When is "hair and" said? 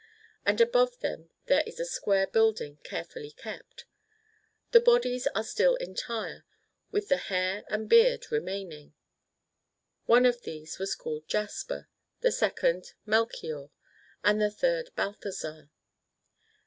7.17-7.87